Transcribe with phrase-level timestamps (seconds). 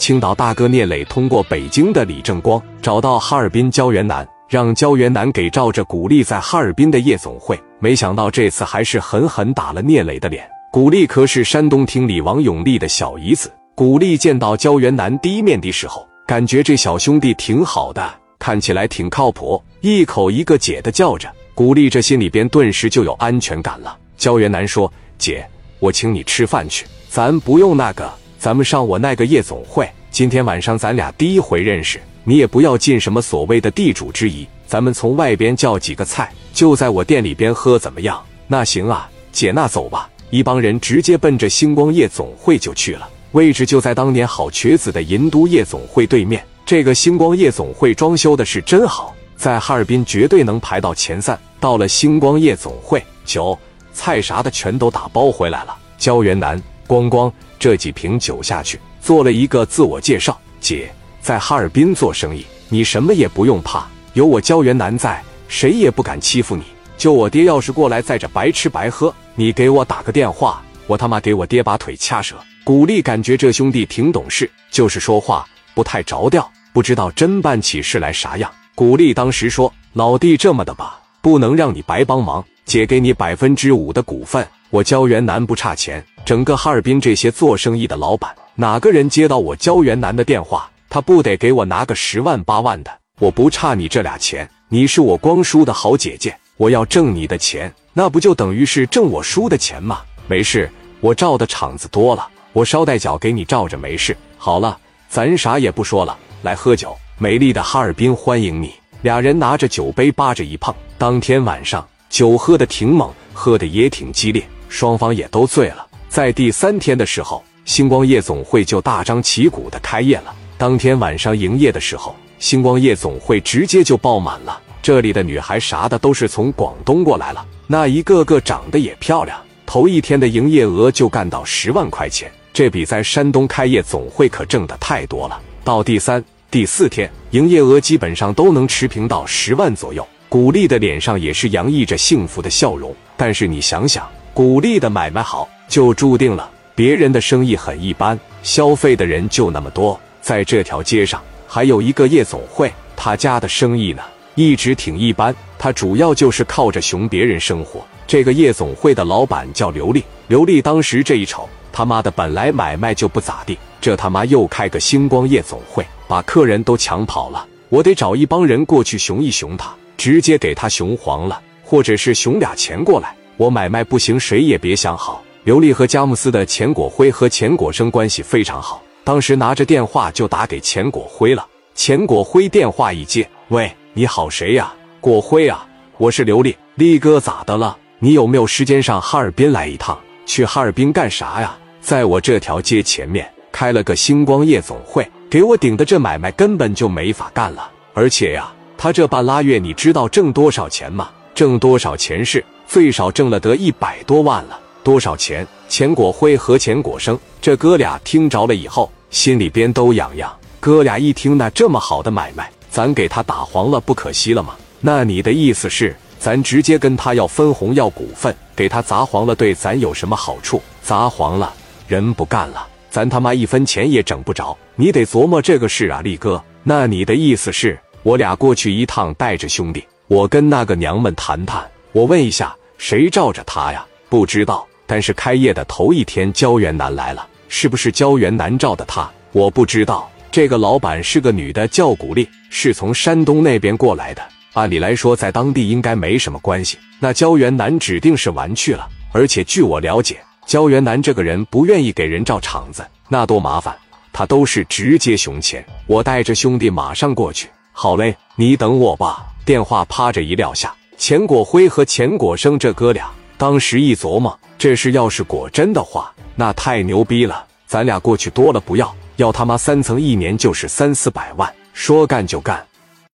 [0.00, 7.60] 青岛大哥聂磊通过北京的李正光找到哈尔滨焦元南，让焦元南给照着古力在哈尔滨的夜总会。
[7.80, 10.48] 没想到这次还是狠狠打了聂磊的脸。
[10.72, 13.52] 古力可是山东厅里王永利的小姨子。
[13.74, 21.30] 古力见到焦元南第一面的时候，感觉这小兄弟挺好的，看起来挺靠谱，一口一个姐的叫着。
[21.54, 23.94] 古力这心里边顿时就有安全感了。
[24.16, 25.46] 焦元南说：“姐，
[25.78, 28.10] 我请你吃饭去，咱不用那个，
[28.40, 29.86] 咱们上我那个夜总会。
[30.10, 38.18] 今天晚上咱俩第一回认识，你也不要尽什么所谓的地主之谊，咱们从外边叫几个菜，就在我店里边喝，怎么样？
[38.46, 46.42] 那行啊，姐，那走吧。”一帮人直接奔着星光夜总会就去了，位置就在当年好瘸子的银都夜总会对面。
[46.64, 49.14] 这个星光夜总会装修的是真好。
[49.36, 51.38] 在哈尔滨绝对能排到前三。
[51.58, 53.58] 到了星光夜总会，酒
[53.92, 55.76] 菜啥的全都打包回来了。
[55.98, 60.90] 焦元南咣咣这几瓶酒下去，做了一个自我介绍：“姐，
[61.22, 66.64] 在哈尔滨做生意，你什么也不用怕，有我焦元南在，谁也不敢欺负你。
[66.98, 78.50] 就我爹要是过来在这白吃白喝，你给我打个电话，我他妈给我爹把腿掐折。”古力感觉这兄弟挺懂事，就是说话不太着调，不知道真办起事来啥样。
[78.74, 84.44] 古力当时说：“老弟，这么的吧，不能让你白帮忙，姐给你百分之五的股份。
[84.68, 92.90] 我焦元南不差钱，整个哈尔滨这些做生意的老板，哪个人接到我焦元南的电话，他不得给我拿个十万八万的？
[93.18, 100.00] 我不差你这俩钱，你是我光叔的好姐姐，我要挣你的钱，那不就等于是挣我叔的钱吗？
[100.26, 104.16] 没事，我照的场子多了，我捎带脚给你照着，没事。
[104.38, 108.72] 好了，咱啥也不说了，来喝酒。”美丽的哈尔滨欢迎你！
[109.02, 115.86] 俩人拿着酒杯扒着一碰，当天晚上酒喝的挺猛，喝的也挺激烈，双方也都醉了。
[116.10, 120.34] 在第三天的时候，星光夜总会就大张旗鼓的开业了。
[120.58, 124.60] 当天晚上营业的时候，星光夜总会直接就爆满了。
[124.82, 129.40] 这里的女孩啥的都是从广东过来了，那一个个长得也漂亮。
[129.64, 135.40] 头一天的营业额就干到十万块钱，这比在山东开夜总会可挣的太多了。
[135.62, 136.22] 到第三。
[136.50, 140.04] 第四天，营业额基本上都能持平到十万左右。
[140.28, 142.92] 古丽的脸上也是洋溢着幸福的笑容。
[143.16, 150.00] 但是你想想，古丽的买卖好，就注定了别人的生意很一般，消费的人就那么多。
[150.22, 154.02] 在这条街上还有一个夜总会，他家的生意呢
[154.36, 157.86] 一直挺一般，他主要就是靠着熊别人生活。
[158.06, 165.84] 这个夜总会的老板叫刘丽，刘丽当时这一瞅，他妈的本来买卖就不咋地，这他妈又开个星光夜总会。
[166.08, 173.14] 把客人都抢跑了，我得找一帮人过去熊一熊他，直接给他熊黄了，或者是熊俩钱过来。
[173.40, 175.22] 我买卖不行，谁也别想好。
[175.44, 181.46] 刘丽和佳木斯的钱果辉和钱果生关系非常好，当时拿着电话就打给钱果辉了。
[181.74, 184.70] 钱果辉电话一接，喂，你好，谁呀？
[185.00, 186.54] 果辉啊，我是刘丽。
[186.74, 187.74] 丽哥咋的了？
[187.98, 189.98] 你有没有时间上哈尔滨来一趟？
[190.26, 191.56] 去哈尔滨干啥呀？
[191.80, 195.10] 在我这条街前面开了个星光夜总会。
[195.30, 201.08] 给我顶的这买卖根本就没法干了，而且呀，他这半拉月你知道挣多少钱吗？
[201.34, 204.56] 挣多少钱是最少挣了得一百多万了。
[204.84, 205.44] 多少钱？
[205.68, 210.32] 钱果辉和钱果生这哥俩听着了以后，心里边都痒痒。
[210.60, 214.54] 哥俩一听，那这么好的买卖，咱给他打黄了，不可惜了吗？
[214.80, 220.62] 那你的意思是，咱直接跟他要分红要股份，给他砸黄了，对咱有什么好处？
[220.80, 221.52] 砸黄了，
[221.88, 222.68] 人不干了。
[222.88, 226.40] 咱他妈一分钱也整不着，你得琢磨这个事啊，力哥。
[226.62, 231.68] 那你的意思是我俩过去一趟，带着兄弟，我跟那个娘们谈谈。
[231.92, 233.84] 我问一下，谁罩着他呀？
[234.08, 234.66] 不知道。
[234.86, 239.08] 但是开业的头一天，焦元南来了，是不是焦元南罩的他？
[239.32, 240.10] 我不知道。
[240.32, 244.22] 这个老板是个女的，叫古丽，是从山东那边过来的。
[244.54, 246.78] 按理来说，在当地应该没什么关系。
[246.98, 250.18] 那焦元南指定是玩去了，而且据我了解。
[250.46, 253.76] 焦元南这个人不愿意给人照场子，那多麻烦。
[254.10, 255.64] 他都是直接熊钱。
[255.86, 257.46] 我带着兄弟马上过去。
[257.72, 259.26] 好嘞，你等我吧。
[259.44, 267.42] 电话趴着一撂下，钱果辉和钱果生这哥俩当时一琢磨，这事要是果真的话，那太牛逼了。
[267.66, 272.62] 咱俩过去多了不要，要他妈三层，一年就是三四百万，说干就干。